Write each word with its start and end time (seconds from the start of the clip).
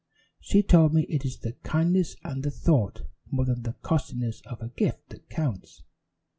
"She 0.39 0.63
told 0.63 0.95
me 0.95 1.03
it 1.09 1.25
is 1.25 1.37
the 1.41 1.53
kindness 1.61 2.15
and 2.23 2.41
the 2.41 2.49
thought 2.49 3.03
more 3.29 3.45
than 3.45 3.61
the 3.61 3.75
costliness 3.83 4.41
of 4.47 4.59
a 4.63 4.69
gift 4.69 5.09
that 5.09 5.29
counts. 5.29 5.83